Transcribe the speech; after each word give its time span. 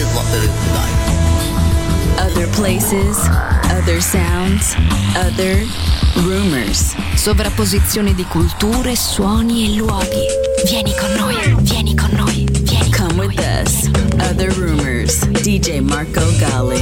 is 0.00 0.14
what 0.14 0.24
there 0.32 0.42
is 0.42 0.54
tonight. 0.64 0.96
Other 2.18 2.46
places, 2.52 3.18
other 3.70 4.00
sounds, 4.00 4.74
other 5.16 5.64
rumors. 6.24 6.94
Sovrapposizione 7.14 8.14
di 8.14 8.24
culture, 8.24 8.96
suoni 8.96 9.66
e 9.66 9.76
luoghi. 9.76 10.24
Vieni 10.64 10.94
con 10.96 11.12
noi, 11.12 11.54
vieni 11.60 11.94
con 11.94 12.10
noi, 12.12 12.46
vieni 12.62 12.90
Come 12.90 13.26
with 13.26 13.38
us. 13.40 13.88
Other 14.30 14.50
rumors. 14.52 15.20
DJ 15.42 15.80
Marco 15.80 16.22
Gally. 16.38 16.80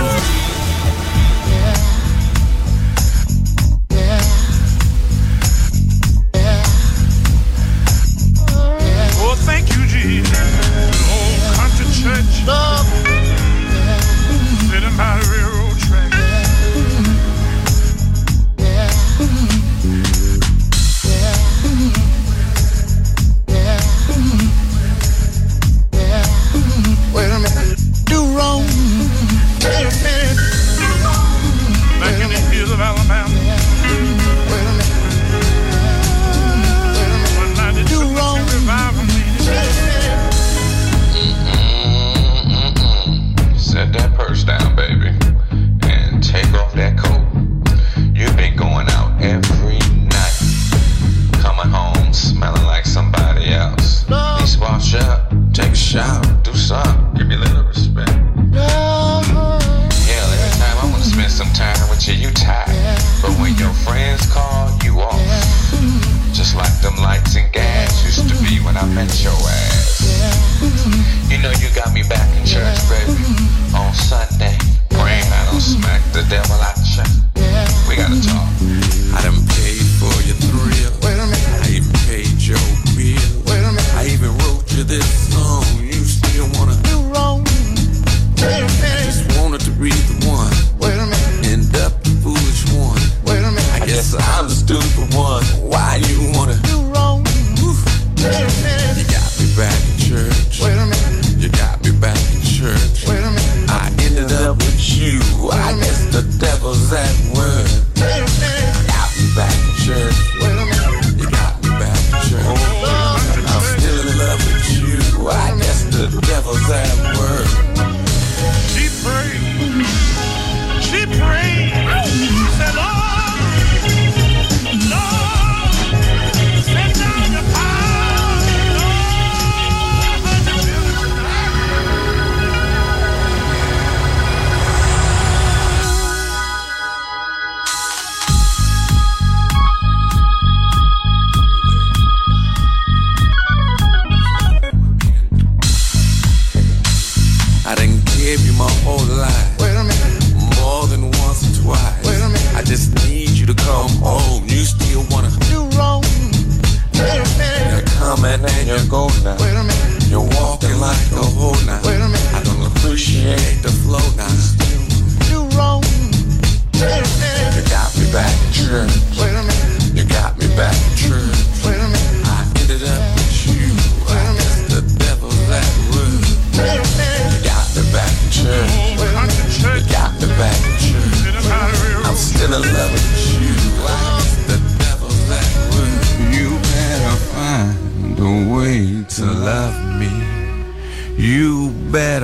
Sunday. 74.08 74.47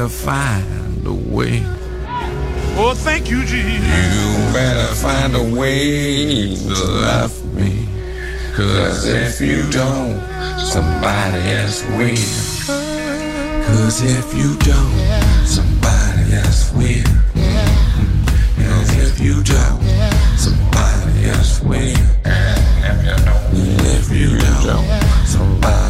better 0.04 0.16
find 0.16 1.06
a 1.06 1.12
way. 1.12 1.62
Oh, 2.76 2.92
thank 2.94 3.30
you, 3.30 3.40
Jesus. 3.44 3.64
You 3.64 4.52
better 4.52 4.94
find 4.96 5.34
a 5.34 5.42
way 5.58 6.54
to 6.56 6.74
love 6.84 7.54
me. 7.54 7.88
Cause 8.54 9.06
if 9.06 9.40
you 9.40 9.62
don't, 9.70 10.20
somebody 10.58 11.40
else 11.52 11.82
will. 11.96 12.16
Cause 13.66 14.02
if 14.02 14.34
you 14.34 14.56
don't, 14.58 15.46
somebody 15.46 16.34
else 16.34 16.70
will. 16.72 17.08
And 17.34 18.90
if 19.00 19.18
you 19.20 19.42
don't, 19.42 19.82
somebody 20.36 21.30
else 21.30 21.62
will. 21.62 21.96
And 22.24 23.08
if 23.86 24.10
you 24.10 24.38
don't, 24.38 24.84
somebody 25.24 25.83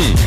い。 0.00 0.25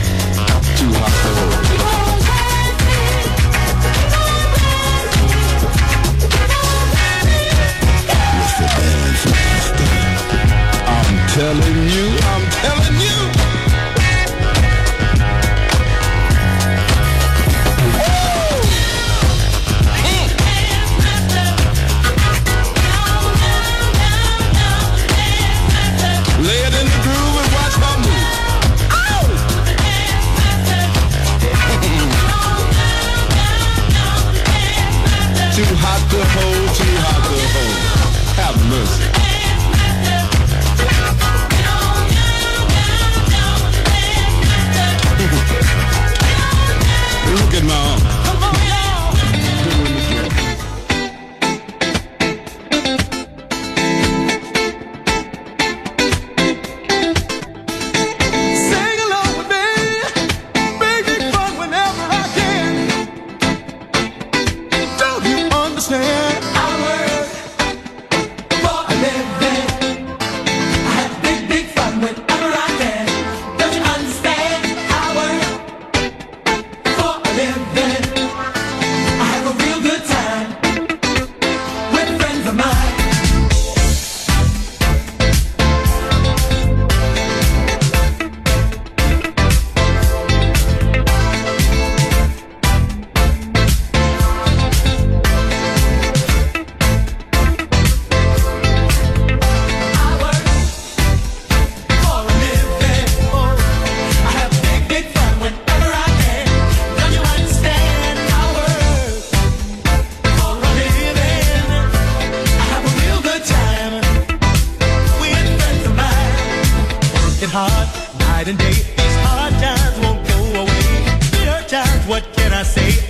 it 117.49 117.53
hard, 117.53 118.19
night 118.19 118.47
and 118.47 118.57
day. 118.57 118.73
These 118.73 119.17
hard 119.25 119.53
times 119.53 119.99
won't 119.99 120.27
go 120.27 120.61
away. 120.61 121.19
Bitter 121.31 121.67
times, 121.67 122.07
what 122.07 122.23
can 122.33 122.53
I 122.53 122.63
say? 122.63 123.08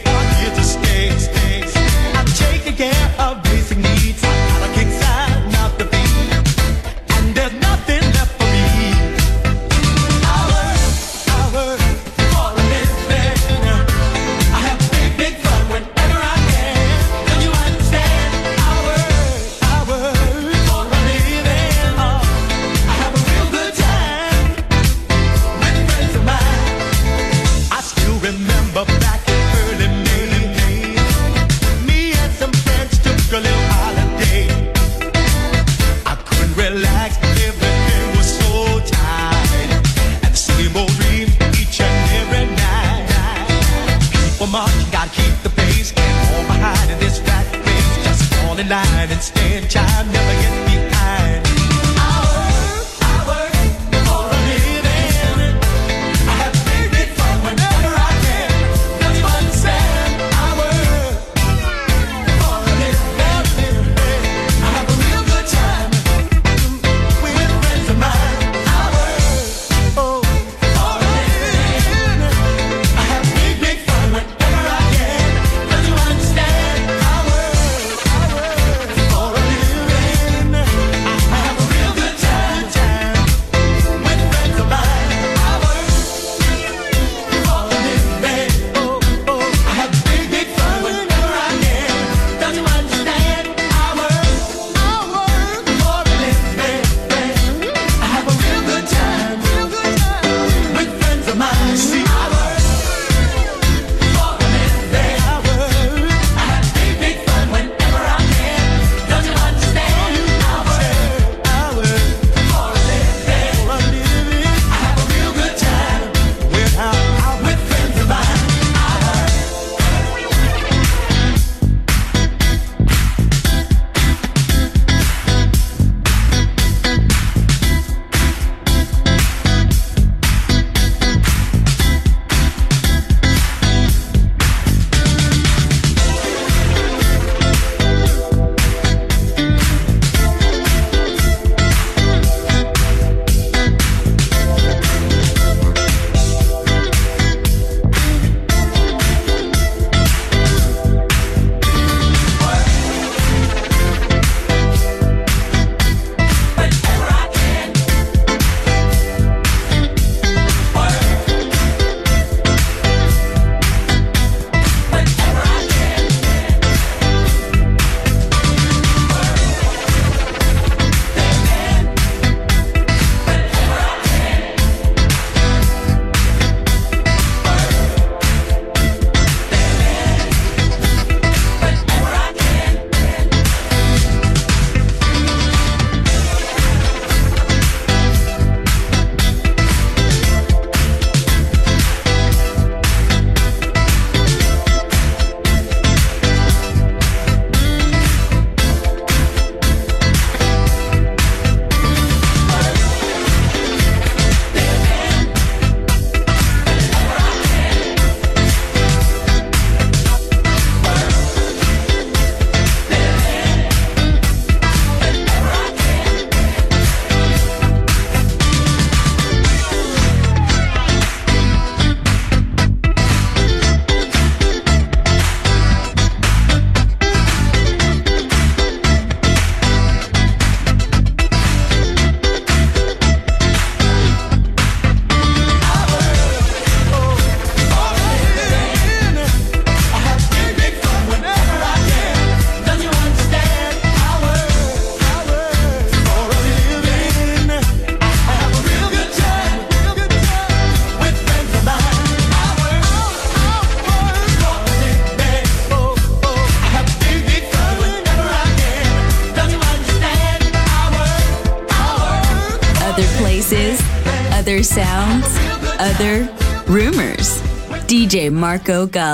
Marco 268.31 268.85
Gally. 268.85 269.08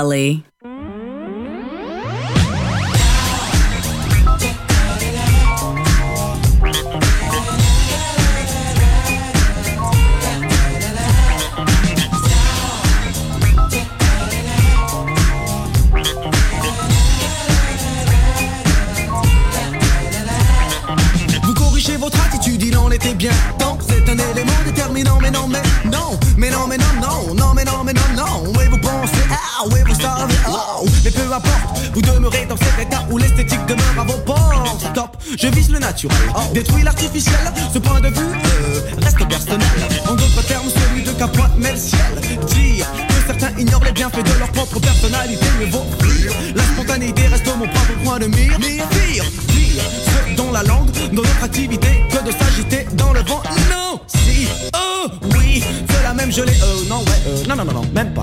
Je 35.37 35.47
vise 35.47 35.69
le 35.69 35.79
naturel, 35.79 36.17
détruis 36.53 36.83
l'artificiel. 36.83 37.35
Ce 37.73 37.79
point 37.79 37.99
de 37.99 38.07
vue 38.07 38.23
euh, 38.23 38.81
reste 39.01 39.27
personnel. 39.27 39.67
En 40.07 40.15
d'autres 40.15 40.45
termes, 40.47 40.67
celui 40.69 41.03
de 41.03 41.11
Capote 41.11 41.57
met 41.57 41.71
le 41.71 41.77
ciel. 41.77 41.99
Dire 42.47 42.85
que 43.07 43.27
certains 43.27 43.57
ignorent 43.57 43.83
les 43.83 43.91
bienfaits 43.91 44.23
de 44.23 44.39
leur 44.39 44.51
propre 44.51 44.79
personnalité, 44.79 45.45
mais 45.59 45.65
vaut 45.65 45.85
fuir. 46.01 46.31
La 46.55 46.63
spontanéité 46.63 47.27
reste 47.27 47.47
mon 47.47 47.67
propre 47.67 47.93
point 48.03 48.19
de 48.19 48.27
mire. 48.27 48.59
Mire, 48.59 48.87
pire, 48.89 49.25
pire, 49.47 49.83
ce 50.05 50.35
dont 50.35 50.51
la 50.51 50.63
langue, 50.63 50.91
dans 51.11 51.21
notre 51.21 51.43
activité, 51.43 52.03
que 52.09 52.25
de 52.25 52.31
s'agiter 52.31 52.87
dans 52.93 53.13
le 53.13 53.21
vent. 53.21 53.41
Non, 53.69 53.99
si, 54.07 54.47
oh, 54.75 55.07
oui, 55.37 55.63
c'est 55.89 56.03
la 56.03 56.13
même 56.13 56.31
gelée. 56.31 56.53
Euh, 56.63 56.89
non, 56.89 56.99
ouais, 56.99 57.21
euh, 57.27 57.43
non, 57.47 57.55
non, 57.55 57.65
non, 57.65 57.73
non, 57.73 57.85
même 57.93 58.13
pas. 58.13 58.21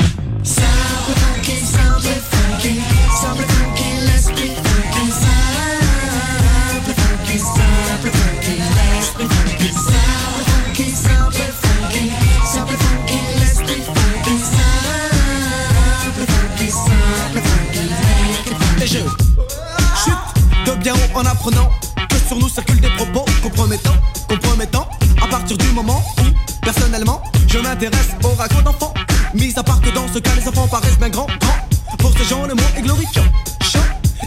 Ragots 28.43 28.63
d'enfants. 28.63 28.95
Mis 29.35 29.53
à 29.57 29.63
part 29.63 29.81
que 29.81 29.91
dans 29.91 30.07
ce 30.13 30.19
cas, 30.19 30.33
les 30.37 30.49
enfants 30.49 30.67
paraissent 30.67 30.99
bien 30.99 31.11
grands, 31.11 31.27
grands. 31.41 31.97
Pour 31.99 32.13
ces 32.19 32.25
gens, 32.25 32.45
le 32.47 32.55
mot 32.55 32.71
est 32.77 32.83
glorifiant. 32.83 33.25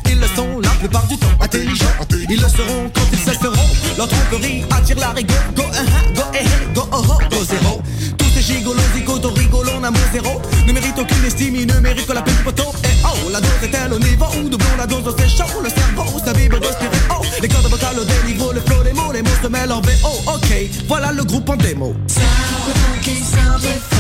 Ils 0.10 0.20
le 0.20 0.28
sont 0.28 0.60
la 0.62 0.70
plupart 0.70 1.06
du 1.08 1.18
temps. 1.18 1.36
Intelligents, 1.42 1.96
ils 2.30 2.42
le 2.42 2.48
seront 2.48 2.90
quand 2.94 3.08
ils 3.12 3.20
cesseront. 3.20 3.70
Leur 3.98 4.08
tromperie 4.08 4.64
attire 4.72 5.00
la 5.00 5.10
rigueur. 5.10 5.44
Go, 5.56 5.64
uh, 5.64 5.66
uh, 5.66 6.14
go, 6.16 6.22
eh, 6.34 6.40
eh, 6.44 6.74
go, 6.74 6.88
oh, 6.92 7.02
oh, 7.10 7.18
go, 7.30 7.44
zéro. 7.44 7.82
Tous 8.18 8.26
ces 8.34 8.42
gigolos, 8.42 8.82
zigotos, 8.96 9.34
rigolons, 9.34 9.84
amour 9.84 10.02
zéro. 10.14 10.42
Ne 10.66 10.74
méritent 10.74 11.00
aucune 11.00 11.26
estime, 11.26 11.56
ils 11.56 11.68
ne 11.68 11.80
méritent 11.80 12.08
que 12.08 12.14
la 12.14 12.22
peine 12.22 12.36
du 12.36 12.44
poteau. 12.44 12.72
Et 12.84 12.96
oh, 13.04 13.30
la 13.32 13.42
dose 13.42 13.64
est-elle 13.64 13.94
au 13.94 14.00
niveau 14.00 14.28
où 14.38 14.50
doublons 14.50 14.78
la 14.78 14.88
dose, 14.88 15.14
c'est 15.18 15.30
chaud. 15.30 15.62
Le 15.62 15.70
cerveau, 15.70 16.20
sa 16.24 16.32
vibre 16.32 16.60
de 16.60 16.68
stéréo. 16.68 17.22
Les 17.42 17.50
cordes 17.50 17.68
vocales 17.70 18.00
au 18.00 18.06
déniveau, 18.06 18.54
le 18.54 18.62
flow, 18.62 18.82
les 18.84 18.94
mots, 18.94 19.12
les 19.12 19.22
mots 19.22 19.40
se 19.42 19.48
mêlent 19.48 19.74
en 19.74 19.82
VO. 19.82 20.34
Ok, 20.34 20.52
voilà 20.88 21.12
le 21.12 21.24
groupe 21.24 21.50
en 21.50 21.58
démo. 21.58 21.94
Simple 22.08 22.80
funky, 22.80 23.18
simple 23.18 23.95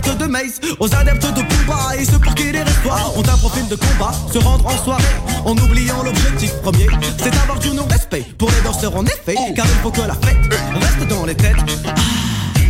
adeptes 0.00 0.18
de 0.20 0.26
Maze, 0.26 0.60
aux 0.78 0.94
adeptes 0.94 1.26
de 1.26 1.42
Pumba 1.42 1.96
et 1.98 2.04
ceux 2.04 2.18
pour 2.18 2.34
qui 2.34 2.52
les 2.52 2.62
restoirs 2.62 3.12
ont 3.16 3.22
un 3.22 3.36
profil 3.36 3.68
de 3.68 3.76
combat, 3.76 4.12
se 4.32 4.38
rendre 4.38 4.66
en 4.66 4.84
soirée 4.84 5.02
en 5.44 5.52
oubliant 5.52 6.02
l'objectif 6.02 6.52
premier, 6.62 6.86
c'est 7.18 7.34
avoir 7.36 7.58
du 7.58 7.70
non-respect 7.70 8.24
pour 8.38 8.50
les 8.50 8.60
danseurs 8.62 8.96
en 8.96 9.04
effet, 9.04 9.34
car 9.54 9.66
il 9.66 9.82
faut 9.82 9.90
que 9.90 10.00
la 10.00 10.14
fête 10.14 10.36
reste 10.74 11.08
dans 11.08 11.26
les 11.26 11.34
têtes. 11.34 11.56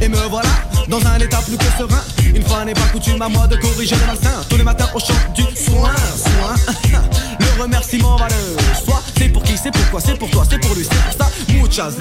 Et 0.02 0.08
me 0.08 0.16
voilà 0.28 0.48
dans 0.88 1.04
un 1.06 1.18
état 1.18 1.40
plus 1.46 1.56
que 1.56 1.64
serein. 1.78 2.02
Une 2.34 2.42
fois 2.42 2.64
n'est 2.64 2.72
pas 2.72 2.88
coutume 2.92 3.20
à 3.20 3.28
moi 3.28 3.46
de 3.46 3.56
corriger 3.56 3.96
le 3.96 4.06
malsain. 4.06 4.42
Tous 4.48 4.56
les 4.56 4.64
matins 4.64 4.88
au 4.94 4.98
chant 4.98 5.14
du 5.34 5.42
soin. 5.42 5.90
Le 7.38 7.62
remerciement 7.62 8.16
va 8.16 8.28
le 8.28 8.84
soi. 8.84 9.02
C'est 9.18 9.28
pour 9.28 9.42
qui, 9.42 9.56
c'est 9.58 9.70
pourquoi, 9.70 10.00
c'est 10.00 10.18
pour 10.18 10.30
toi, 10.30 10.44
c'est 10.48 10.58
pour 10.58 10.74
lui, 10.74 10.84
c'est 10.84 11.18
pour. 11.18 11.19
Muchas 11.70 11.92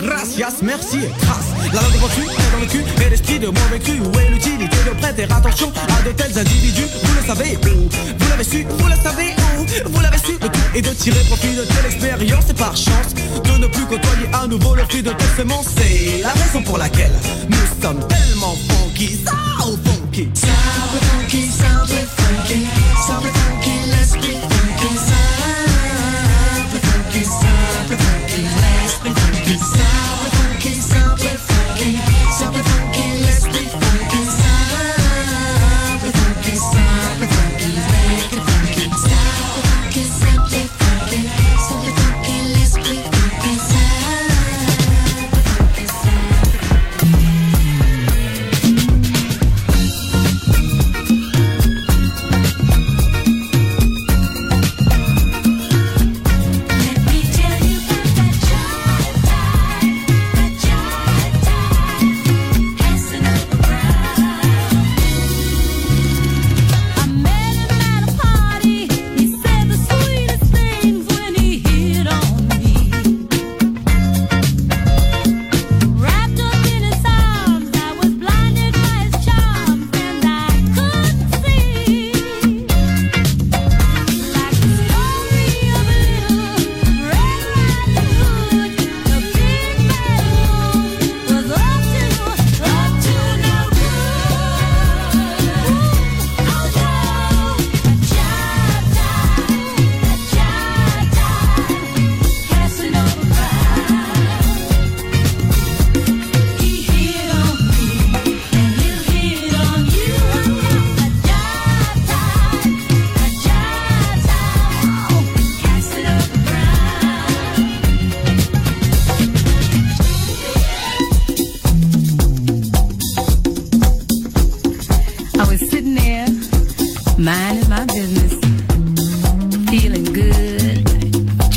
merci 0.63 0.97
et 0.97 1.11
grâce. 1.21 1.45
La 1.71 1.79
langue 1.79 1.93
est 1.93 2.51
dans 2.51 2.59
le 2.59 2.65
cul 2.65 2.83
et 3.05 3.09
l'esprit 3.11 3.37
de 3.37 3.45
mauvais 3.49 3.77
cru. 3.77 3.99
Où 3.99 4.19
est 4.19 4.31
l'utilité 4.31 4.77
de 4.83 4.99
prêter 4.99 5.25
attention 5.25 5.71
à 5.95 6.01
de 6.07 6.11
tels 6.11 6.39
individus 6.39 6.87
Vous 7.03 7.15
le 7.21 7.27
savez 7.27 7.55
où 7.57 7.87
Vous 8.17 8.29
l'avez 8.31 8.43
su, 8.43 8.65
vous 8.67 8.87
le 8.87 8.95
savez 8.95 9.35
où 9.59 9.89
Vous 9.91 10.01
l'avez 10.01 10.17
su, 10.17 10.31
le 10.31 10.39
tout 10.39 10.59
est 10.73 10.81
de 10.81 10.89
tirer 10.89 11.23
profit 11.25 11.55
de 11.55 11.61
telle 11.61 11.85
expérience 11.85 12.49
et 12.49 12.53
par 12.55 12.75
chance 12.75 13.13
de 13.13 13.57
ne 13.59 13.67
plus 13.67 13.85
côtoyer 13.85 14.27
à 14.33 14.47
nouveau 14.47 14.73
le 14.73 14.81
fruit 14.85 15.03
de 15.03 15.11
telle 15.11 15.37
semence. 15.37 15.67
C'est 15.77 16.23
la 16.23 16.29
raison 16.29 16.63
pour 16.63 16.79
laquelle 16.79 17.13
nous 17.47 17.83
sommes 17.83 18.07
tellement 18.07 18.57
funky, 18.69 19.19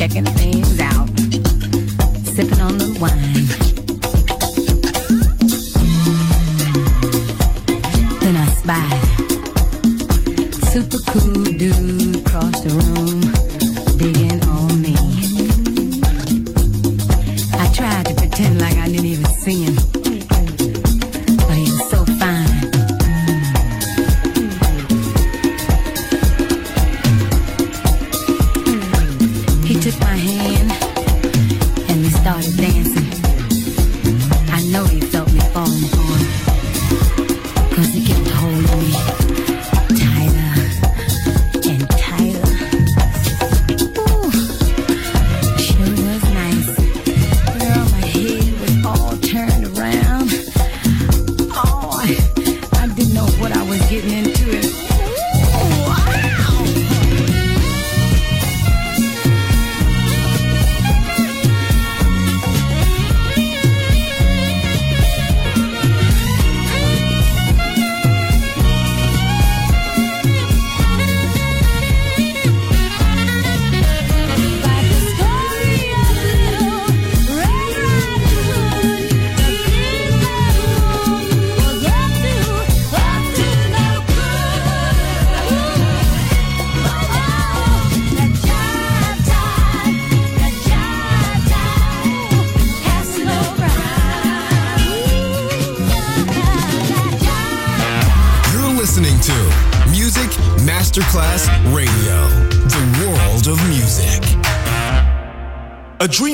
checking 0.02 0.24
things. 0.24 0.51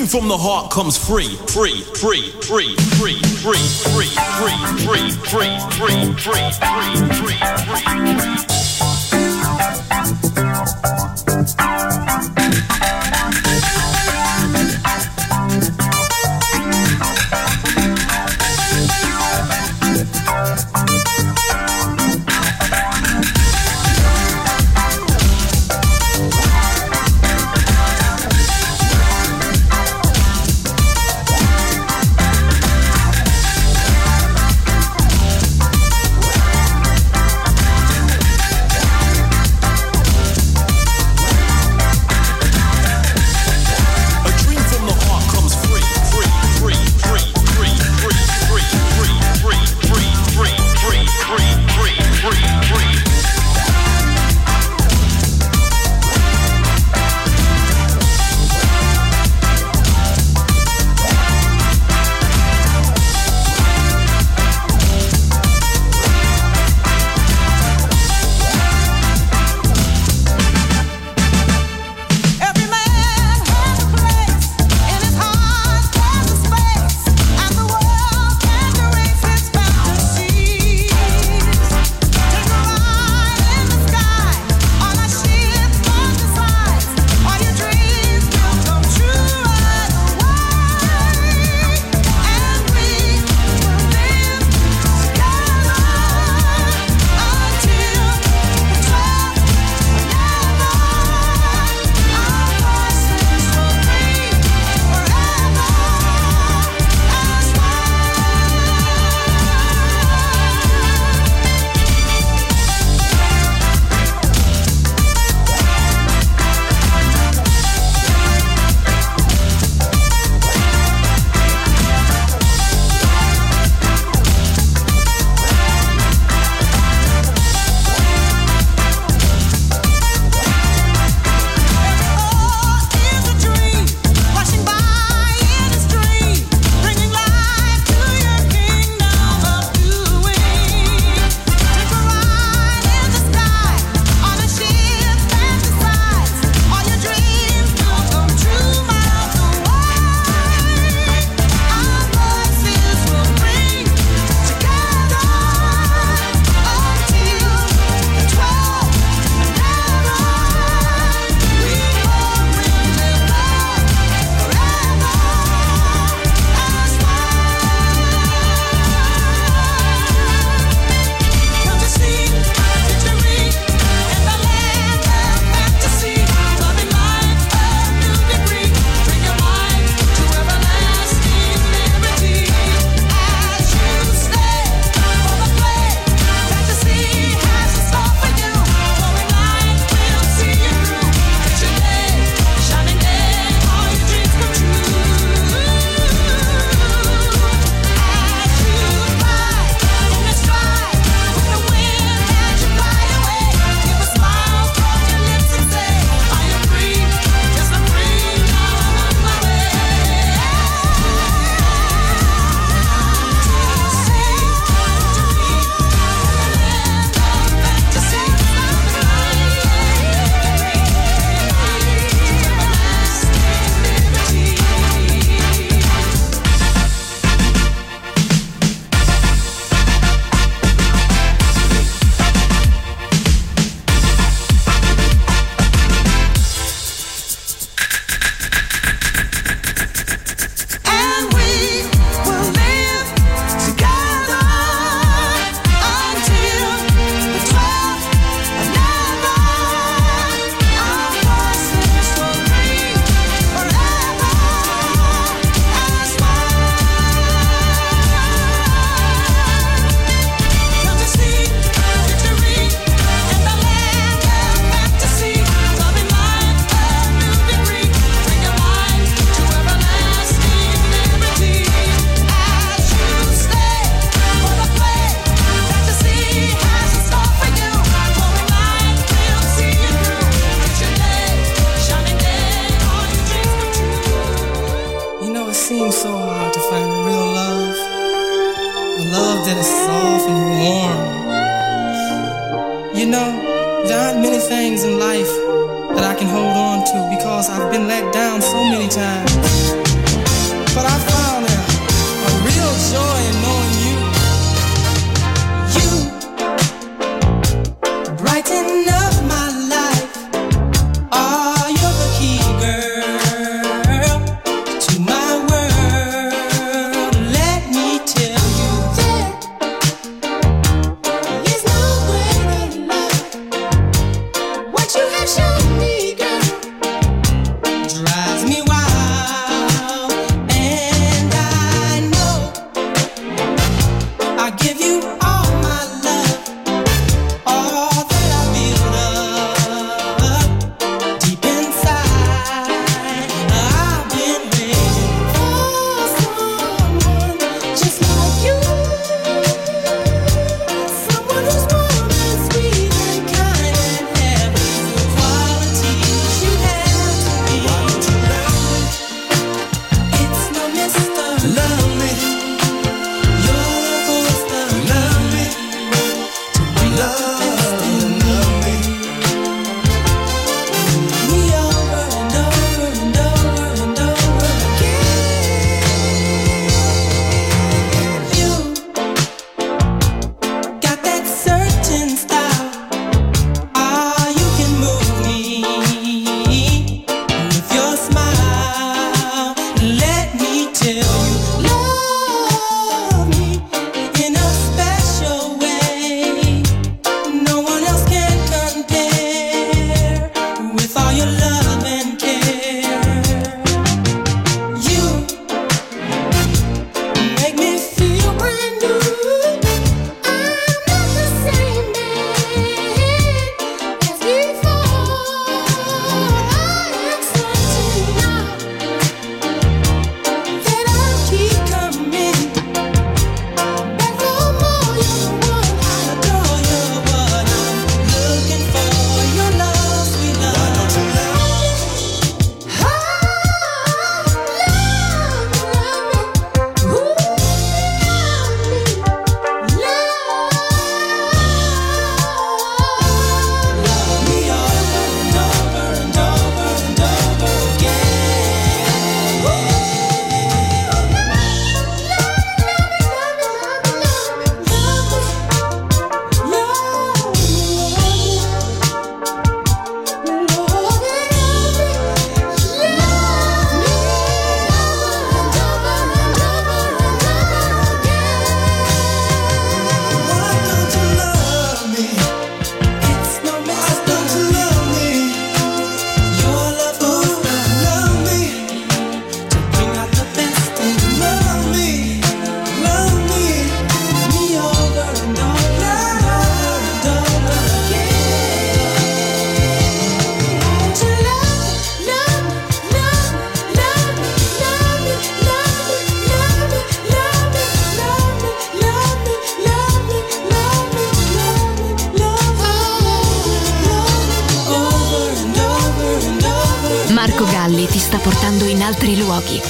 from 0.09 0.27
the 0.27 0.37
heart 0.37 0.71
comes 0.71 0.97
free, 0.97 1.35
free, 1.47 1.81
free, 1.93 2.31
free, 2.41 2.75
free, 2.75 2.75
free, 2.97 3.61
free, 3.85 4.09
free, 4.39 4.57
free, 4.87 5.11
free, 5.29 5.59
free, 5.77 6.09
free, 6.17 6.51
free, 6.51 7.37
free, 7.37 8.45
free. 8.45 8.48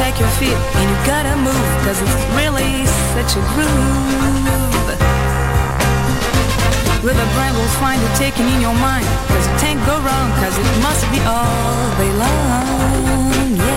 take 0.00 0.18
your 0.18 0.32
feet. 0.40 0.56
And 0.80 0.86
you 0.90 0.98
gotta 1.04 1.36
move 1.36 1.68
Cause 1.84 1.98
it's 2.00 2.18
really 2.40 2.72
such 3.14 3.36
a 3.36 3.42
groove. 3.52 4.88
With 7.04 7.16
a 7.26 7.28
brain 7.34 7.52
will 7.58 7.74
find 7.82 8.00
you 8.00 8.10
taking 8.16 8.46
in 8.54 8.60
your 8.60 8.76
mind. 8.88 9.06
Cause 9.32 9.44
you 9.48 9.56
can't 9.64 9.82
go 9.90 9.94
wrong 10.06 10.28
Cause 10.42 10.56
it 10.62 10.68
must 10.86 11.04
be 11.12 11.20
all 11.34 11.80
they 12.00 12.10
love. 12.24 13.69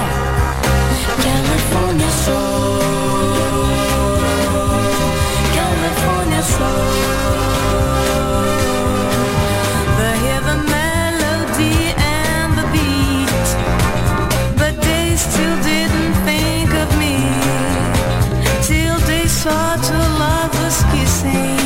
such 19.43 19.91
love 19.91 20.19
loveless 20.19 20.83
kissing. 20.93 21.57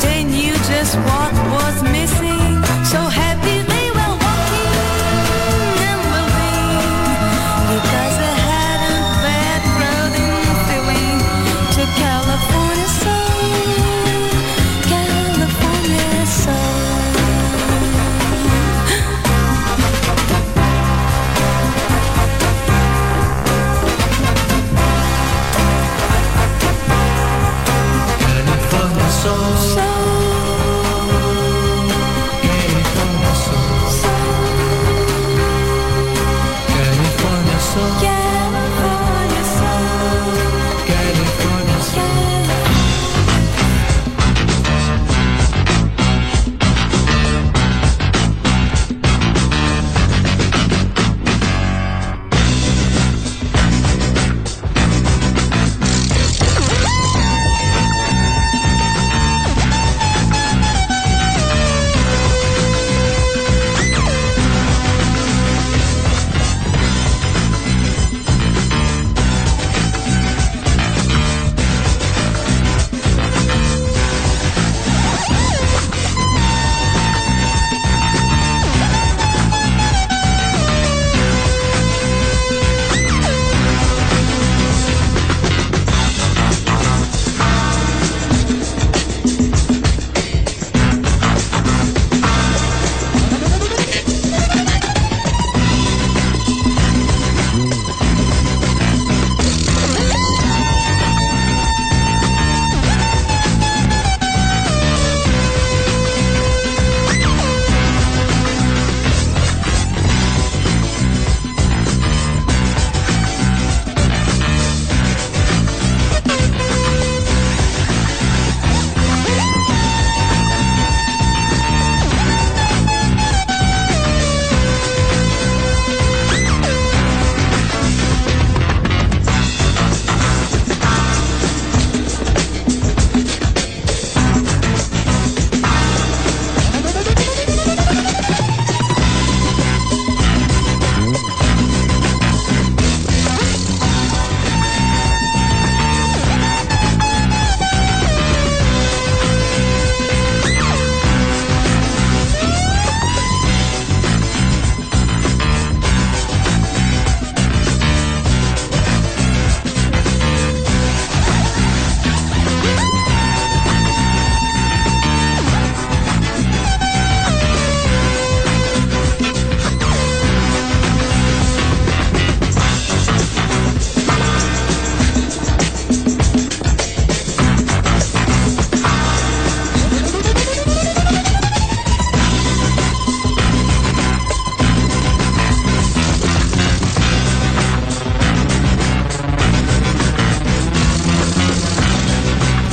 Then 0.00 0.32
you 0.32 0.54
just 0.66 0.96
walked. 0.96 1.41